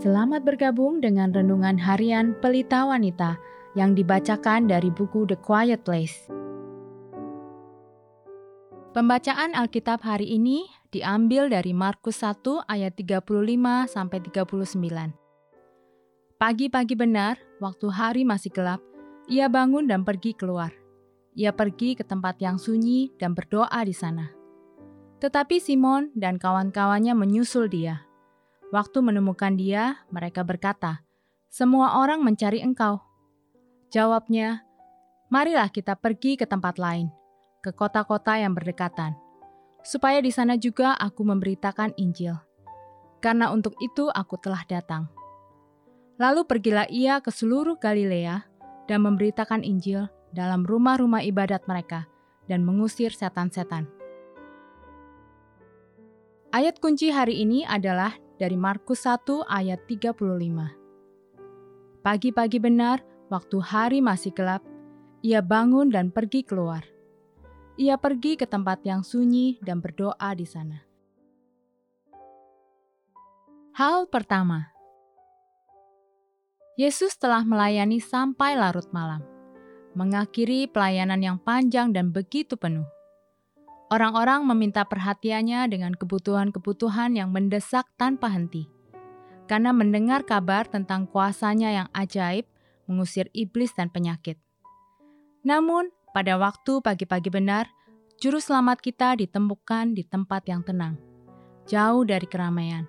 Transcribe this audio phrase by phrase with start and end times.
[0.00, 3.36] Selamat bergabung dengan renungan harian Pelita Wanita
[3.76, 6.24] yang dibacakan dari buku The Quiet Place.
[8.96, 13.28] Pembacaan Alkitab hari ini diambil dari Markus 1 ayat 35
[13.92, 14.72] sampai 39.
[16.40, 18.80] Pagi-pagi benar, waktu hari masih gelap,
[19.28, 20.72] ia bangun dan pergi keluar.
[21.36, 24.32] Ia pergi ke tempat yang sunyi dan berdoa di sana.
[25.20, 28.08] Tetapi Simon dan kawan-kawannya menyusul dia.
[28.70, 31.02] Waktu menemukan dia, mereka berkata,
[31.50, 33.02] "Semua orang mencari engkau."
[33.90, 34.62] Jawabnya,
[35.26, 37.10] "Marilah kita pergi ke tempat lain,
[37.66, 39.18] ke kota-kota yang berdekatan,
[39.82, 42.38] supaya di sana juga aku memberitakan Injil.
[43.18, 45.10] Karena untuk itu aku telah datang."
[46.22, 48.46] Lalu pergilah ia ke seluruh Galilea
[48.86, 52.06] dan memberitakan Injil dalam rumah-rumah ibadat mereka
[52.46, 53.90] dan mengusir setan-setan.
[56.54, 60.16] Ayat kunci hari ini adalah dari Markus 1 ayat 35.
[62.00, 64.64] Pagi-pagi benar, waktu hari masih gelap,
[65.20, 66.80] ia bangun dan pergi keluar.
[67.76, 70.80] Ia pergi ke tempat yang sunyi dan berdoa di sana.
[73.76, 74.72] Hal pertama,
[76.80, 79.20] Yesus telah melayani sampai larut malam,
[79.92, 82.88] mengakhiri pelayanan yang panjang dan begitu penuh.
[83.90, 88.70] Orang-orang meminta perhatiannya dengan kebutuhan-kebutuhan yang mendesak tanpa henti.
[89.50, 92.46] Karena mendengar kabar tentang kuasanya yang ajaib
[92.86, 94.38] mengusir iblis dan penyakit.
[95.42, 97.66] Namun, pada waktu pagi-pagi benar,
[98.22, 100.94] juru selamat kita ditemukan di tempat yang tenang,
[101.66, 102.86] jauh dari keramaian,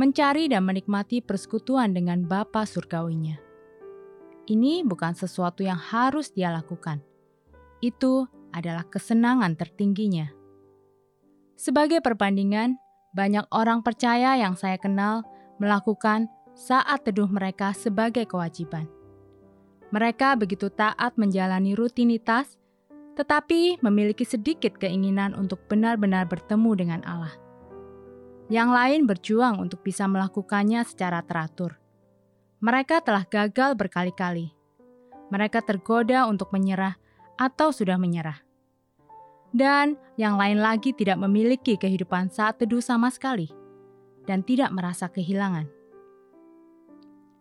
[0.00, 3.36] mencari dan menikmati persekutuan dengan Bapa surgawinya.
[4.48, 7.04] Ini bukan sesuatu yang harus dia lakukan.
[7.84, 10.30] Itu adalah kesenangan tertingginya.
[11.60, 12.80] Sebagai perbandingan,
[13.12, 15.26] banyak orang percaya yang saya kenal
[15.60, 18.88] melakukan saat teduh mereka sebagai kewajiban.
[19.90, 22.56] Mereka begitu taat menjalani rutinitas,
[23.18, 27.34] tetapi memiliki sedikit keinginan untuk benar-benar bertemu dengan Allah.
[28.50, 31.78] Yang lain berjuang untuk bisa melakukannya secara teratur.
[32.62, 34.54] Mereka telah gagal berkali-kali.
[35.30, 36.98] Mereka tergoda untuk menyerah
[37.40, 38.44] atau sudah menyerah
[39.50, 43.50] dan yang lain lagi tidak memiliki kehidupan saat teduh sama sekali
[44.26, 45.66] dan tidak merasa kehilangan.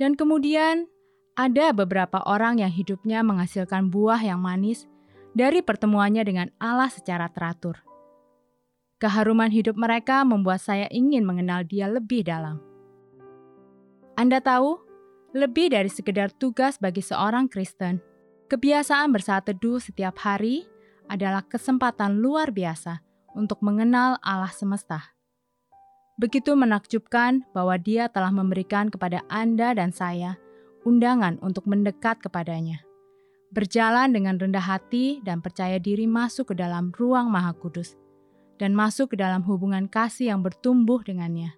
[0.00, 0.88] Dan kemudian
[1.36, 4.88] ada beberapa orang yang hidupnya menghasilkan buah yang manis
[5.36, 7.76] dari pertemuannya dengan Allah secara teratur.
[9.00, 12.60] Keharuman hidup mereka membuat saya ingin mengenal Dia lebih dalam.
[14.16, 14.76] Anda tahu,
[15.32, 18.04] lebih dari sekedar tugas bagi seorang Kristen,
[18.50, 20.66] kebiasaan bersaat teduh setiap hari
[21.06, 22.98] adalah kesempatan luar biasa
[23.38, 25.14] untuk mengenal Allah semesta.
[26.18, 30.34] Begitu menakjubkan bahwa Dia telah memberikan kepada Anda dan saya
[30.82, 32.82] undangan untuk mendekat kepadanya.
[33.54, 37.94] Berjalan dengan rendah hati dan percaya diri masuk ke dalam ruang Maha Kudus
[38.58, 41.54] dan masuk ke dalam hubungan kasih yang bertumbuh dengannya.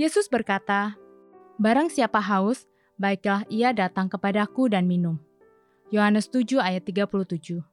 [0.00, 0.96] Yesus berkata,
[1.60, 2.64] Barang siapa haus,
[2.96, 5.20] baiklah ia datang kepadaku dan minum.
[5.90, 7.66] Yohanes 7 ayat 37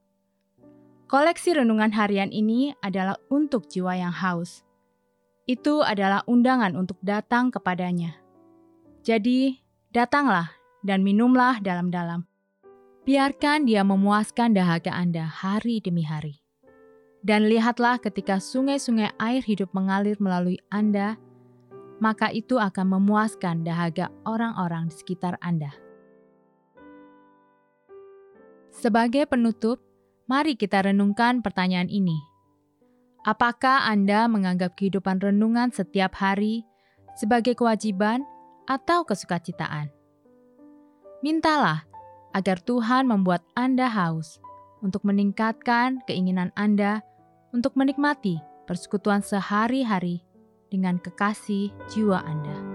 [1.06, 4.66] Koleksi renungan harian ini adalah untuk jiwa yang haus.
[5.46, 8.18] Itu adalah undangan untuk datang kepadanya.
[9.06, 9.62] Jadi,
[9.94, 10.50] datanglah
[10.82, 12.26] dan minumlah dalam-dalam.
[13.06, 16.42] Biarkan dia memuaskan dahaga Anda hari demi hari.
[17.22, 21.22] Dan lihatlah ketika sungai-sungai air hidup mengalir melalui Anda,
[22.02, 25.87] maka itu akan memuaskan dahaga orang-orang di sekitar Anda.
[28.78, 29.82] Sebagai penutup,
[30.28, 32.20] Mari kita renungkan pertanyaan ini.
[33.24, 36.68] Apakah Anda menganggap kehidupan renungan setiap hari
[37.16, 38.28] sebagai kewajiban
[38.68, 39.88] atau kesukacitaan?
[41.24, 41.88] Mintalah
[42.36, 44.44] agar Tuhan membuat Anda haus
[44.84, 47.00] untuk meningkatkan keinginan Anda
[47.56, 50.28] untuk menikmati persekutuan sehari-hari
[50.68, 52.67] dengan kekasih jiwa Anda.